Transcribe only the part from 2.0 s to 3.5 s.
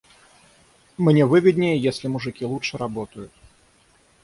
мужики лучше работают.